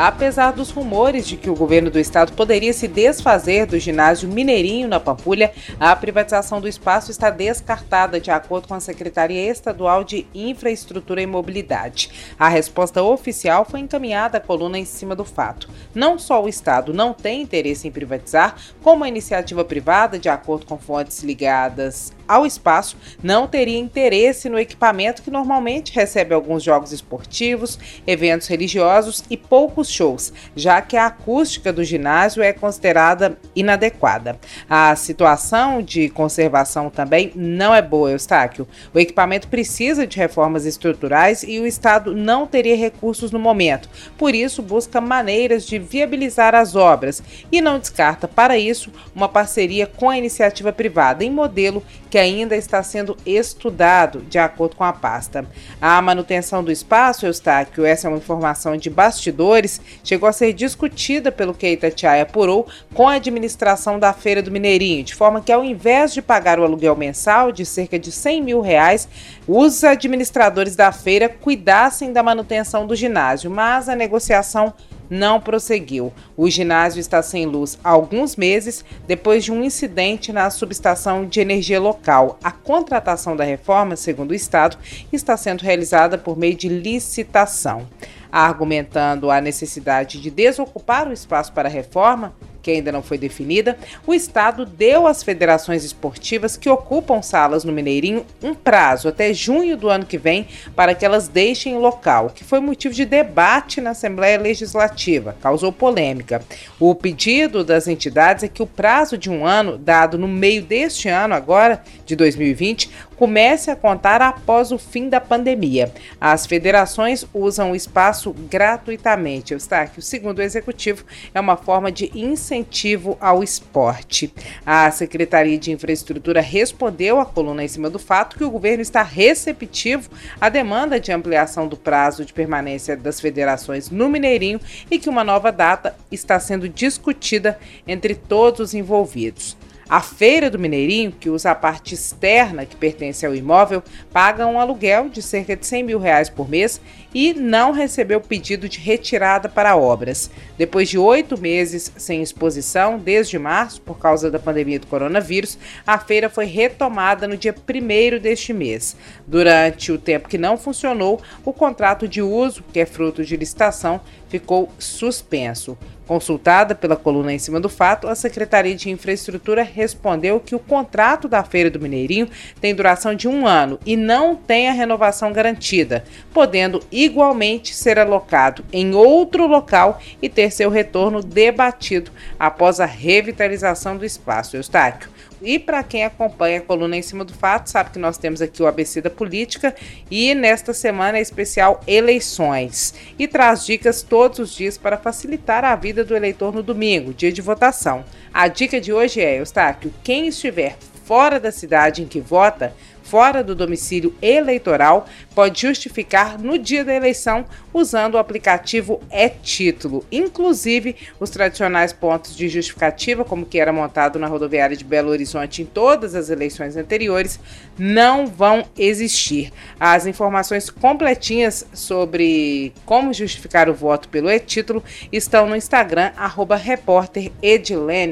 [0.00, 4.88] Apesar dos rumores de que o governo do estado poderia se desfazer do ginásio Mineirinho
[4.88, 10.26] na Pampulha, a privatização do espaço está descartada, de acordo com a Secretaria Estadual de
[10.34, 12.34] Infraestrutura e Mobilidade.
[12.38, 15.68] A resposta oficial foi encaminhada à coluna em cima do fato.
[15.94, 20.64] Não só o estado não tem interesse em privatizar, como a iniciativa privada, de acordo
[20.64, 26.92] com fontes ligadas ao espaço, não teria interesse no equipamento que normalmente recebe alguns jogos
[26.92, 34.38] esportivos, eventos religiosos e poucos shows, já que a acústica do ginásio é considerada inadequada.
[34.68, 38.68] A situação de conservação também não é boa, Eustáquio.
[38.94, 43.88] O equipamento precisa de reformas estruturais e o Estado não teria recursos no momento.
[44.16, 47.20] Por isso, busca maneiras de viabilizar as obras
[47.50, 52.56] e não descarta, para isso, uma parceria com a iniciativa privada em modelo que ainda
[52.56, 55.44] está sendo estudado, de acordo com a pasta.
[55.80, 61.32] A manutenção do espaço, Eustáquio, essa é uma informação de bastidores, chegou a ser discutida
[61.32, 65.64] pelo que Itatiaia apurou com a administração da Feira do Mineirinho, de forma que ao
[65.64, 69.08] invés de pagar o aluguel mensal de cerca de 100 mil reais,
[69.48, 74.72] os administradores da feira cuidassem da manutenção do ginásio, mas a negociação
[75.10, 76.12] não prosseguiu.
[76.36, 81.40] O ginásio está sem luz há alguns meses depois de um incidente na subestação de
[81.40, 82.38] energia local.
[82.42, 84.78] A contratação da reforma, segundo o Estado,
[85.12, 87.88] está sendo realizada por meio de licitação
[88.32, 93.76] argumentando a necessidade de desocupar o espaço para a reforma, que ainda não foi definida,
[94.06, 99.76] o Estado deu às federações esportivas que ocupam salas no Mineirinho um prazo até junho
[99.76, 103.80] do ano que vem para que elas deixem o local, que foi motivo de debate
[103.80, 106.42] na Assembleia Legislativa, causou polêmica.
[106.78, 111.08] O pedido das entidades é que o prazo de um ano, dado no meio deste
[111.08, 112.90] ano, agora de 2020,
[113.20, 115.92] comece a contar após o fim da pandemia.
[116.18, 119.52] As federações usam o espaço gratuitamente.
[119.52, 121.04] Eustáquio, segundo o executivo,
[121.34, 124.32] é uma forma de incentivo ao esporte.
[124.64, 129.02] A Secretaria de Infraestrutura respondeu à coluna em cima do fato que o governo está
[129.02, 130.08] receptivo
[130.40, 134.58] à demanda de ampliação do prazo de permanência das federações no Mineirinho
[134.90, 139.58] e que uma nova data está sendo discutida entre todos os envolvidos.
[139.90, 144.60] A Feira do Mineirinho, que usa a parte externa que pertence ao imóvel, paga um
[144.60, 146.80] aluguel de cerca de 100 mil reais por mês
[147.12, 150.30] e não recebeu pedido de retirada para obras.
[150.56, 155.98] Depois de oito meses sem exposição, desde março, por causa da pandemia do coronavírus, a
[155.98, 158.96] feira foi retomada no dia 1 deste mês.
[159.26, 164.00] Durante o tempo que não funcionou, o contrato de uso, que é fruto de licitação,
[164.28, 165.76] ficou suspenso.
[166.06, 171.26] Consultada pela coluna em cima do fato, a Secretaria de Infraestrutura respondeu que o contrato
[171.26, 172.28] da Feira do Mineirinho
[172.60, 178.64] tem duração de um ano e não tem a renovação garantida, podendo igualmente ser alocado
[178.72, 184.56] em outro local e ter seu retorno debatido após a revitalização do espaço.
[184.56, 185.10] Eustáquio,
[185.42, 188.62] e para quem acompanha a coluna em cima do fato, sabe que nós temos aqui
[188.62, 189.74] o ABC da Política
[190.10, 192.94] e nesta semana é especial eleições.
[193.18, 197.32] E traz dicas todos os dias para facilitar a vida do eleitor no domingo, dia
[197.32, 198.04] de votação.
[198.32, 203.42] A dica de hoje é, Eustáquio, quem estiver fora da cidade em que vota, fora
[203.42, 210.04] do domicílio eleitoral pode justificar no dia da eleição usando o aplicativo e-Título.
[210.10, 215.62] Inclusive, os tradicionais pontos de justificativa, como que era montado na rodoviária de Belo Horizonte
[215.62, 217.38] em todas as eleições anteriores,
[217.78, 219.52] não vão existir.
[219.78, 224.82] As informações completinhas sobre como justificar o voto pelo e-Título
[225.12, 226.60] estão no Instagram, arroba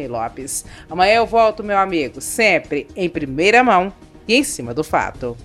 [0.08, 0.64] Lopes.
[0.88, 3.92] Amanhã eu volto, meu amigo, sempre em primeira mão
[4.28, 5.36] e em cima do fato.